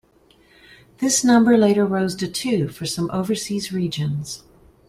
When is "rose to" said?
1.85-2.27